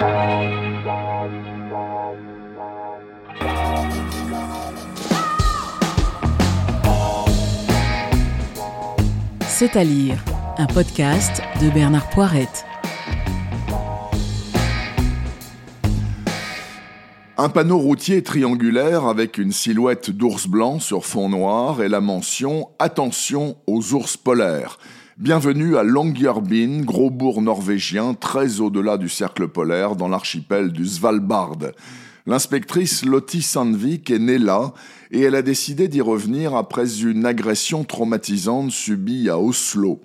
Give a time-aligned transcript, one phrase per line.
[0.00, 0.06] C'est
[9.76, 10.24] à lire,
[10.56, 12.64] un podcast de Bernard Poirette.
[17.36, 22.70] Un panneau routier triangulaire avec une silhouette d'ours blanc sur fond noir et la mention
[22.78, 24.78] Attention aux ours polaires.
[25.20, 31.58] Bienvenue à Longyearbyen, gros bourg norvégien très au-delà du cercle polaire dans l'archipel du Svalbard.
[32.24, 34.72] L'inspectrice Lottie Sandvik est née là
[35.10, 40.00] et elle a décidé d'y revenir après une agression traumatisante subie à Oslo.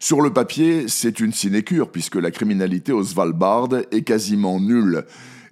[0.00, 5.04] Sur le papier, c'est une sinécure puisque la criminalité au Svalbard est quasiment nulle.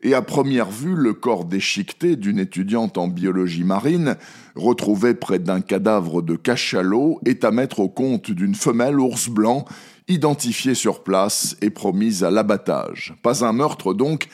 [0.05, 4.17] Et à première vue, le corps déchiqueté d'une étudiante en biologie marine,
[4.57, 9.65] retrouvé près d'un cadavre de cachalot, est à mettre au compte d'une femelle ours blanc,
[10.09, 13.15] identifiée sur place et promise à l'abattage.
[13.23, 14.29] Pas un meurtre donc,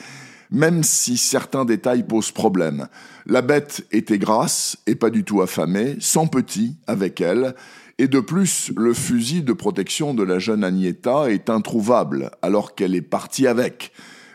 [0.49, 2.87] même si certains détails posent problème.
[3.27, 7.53] La bête était grasse et pas du tout affamée, sans petit avec elle,
[7.99, 12.95] et de plus, le fusil de protection de la jeune Agneta est introuvable alors qu'elle
[12.95, 13.91] est partie avec.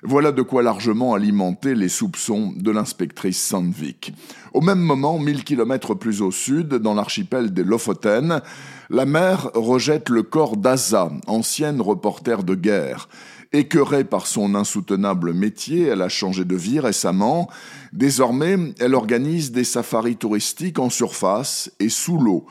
[0.06, 4.12] Voilà de quoi largement alimenter les soupçons de l'inspectrice Sandvik.
[4.52, 8.42] Au même moment, mille kilomètres plus au sud, dans l'archipel des Lofoten,
[8.90, 13.08] la mer rejette le corps d'Aza, ancienne reporter de guerre.
[13.54, 17.48] Écœurée par son insoutenable métier, elle a changé de vie récemment.
[17.94, 22.44] Désormais, elle organise des safaris touristiques en surface et sous l'eau.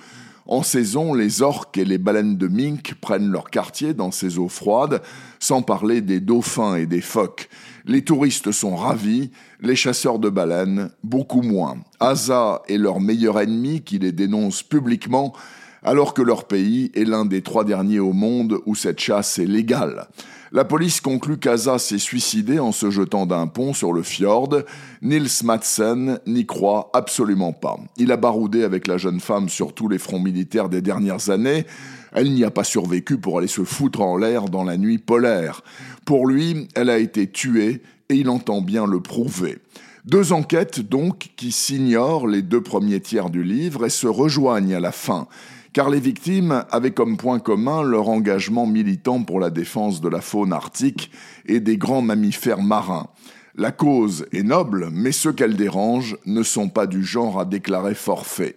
[0.46, 4.50] En saison, les orques et les baleines de mink prennent leur quartier dans ces eaux
[4.50, 5.02] froides,
[5.40, 7.50] sans parler des dauphins et des phoques.
[7.86, 11.78] Les touristes sont ravis, les chasseurs de baleines beaucoup moins.
[12.02, 15.34] Asa est leur meilleur ennemi qui les dénonce publiquement,
[15.82, 19.46] alors que leur pays est l'un des trois derniers au monde où cette chasse est
[19.46, 20.08] légale.
[20.56, 24.60] La police conclut qu'Asa s'est suicidé en se jetant d'un pont sur le fjord.
[25.02, 27.80] Nils Madsen n'y croit absolument pas.
[27.98, 31.66] Il a baroudé avec la jeune femme sur tous les fronts militaires des dernières années.
[32.12, 35.64] Elle n'y a pas survécu pour aller se foutre en l'air dans la nuit polaire.
[36.06, 39.58] Pour lui, elle a été tuée et il entend bien le prouver.
[40.06, 44.80] Deux enquêtes donc qui s'ignorent les deux premiers tiers du livre et se rejoignent à
[44.80, 45.28] la fin
[45.74, 50.22] car les victimes avaient comme point commun leur engagement militant pour la défense de la
[50.22, 51.12] faune arctique
[51.48, 53.08] et des grands mammifères marins.
[53.56, 57.96] La cause est noble, mais ceux qu'elle dérange ne sont pas du genre à déclarer
[57.96, 58.56] forfait.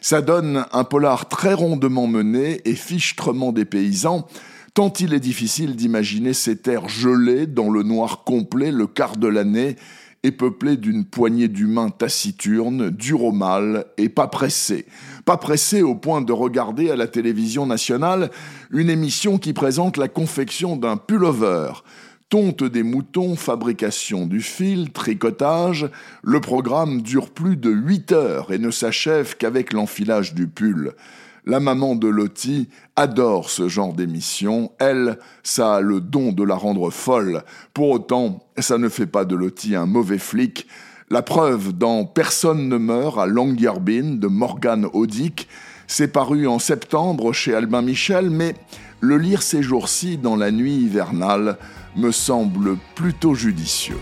[0.00, 4.26] Ça donne un polar très rondement mené et fichtrement des paysans,
[4.74, 9.26] tant il est difficile d'imaginer ces terres gelées dans le noir complet le quart de
[9.26, 9.76] l'année
[10.32, 14.86] peuplé d'une poignée d'humains taciturnes, durs au mal et pas pressés.
[15.24, 18.30] Pas pressés au point de regarder à la télévision nationale
[18.70, 21.72] une émission qui présente la confection d'un pullover.
[22.28, 25.88] Tonte des moutons, fabrication du fil, tricotage,
[26.22, 30.92] le programme dure plus de 8 heures et ne s'achève qu'avec l'enfilage du pull.
[31.48, 34.70] La maman de Lottie adore ce genre d'émission.
[34.78, 37.42] Elle, ça a le don de la rendre folle.
[37.72, 40.66] Pour autant, ça ne fait pas de Lottie un mauvais flic.
[41.08, 45.48] La preuve dans Personne ne meurt à Longyearbyen de Morgan Audic,
[45.86, 48.54] c'est paru en septembre chez Albin Michel, mais
[49.00, 51.56] le lire ces jours-ci dans la nuit hivernale
[51.96, 53.96] me semble plutôt judicieux.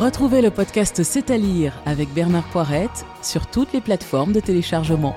[0.00, 5.14] Retrouvez le podcast C'est à lire avec Bernard Poirette sur toutes les plateformes de téléchargement.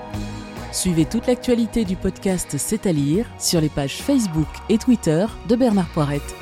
[0.72, 5.56] Suivez toute l'actualité du podcast C'est à lire sur les pages Facebook et Twitter de
[5.56, 6.34] Bernard Poirette.